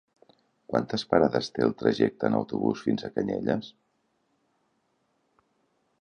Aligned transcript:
Quantes 0.71 1.03
parades 1.11 1.49
té 1.57 1.65
el 1.67 1.75
trajecte 1.83 2.27
en 2.29 2.37
autobús 2.39 2.83
fins 2.87 3.05
a 3.05 3.13
Canyelles? 3.19 3.71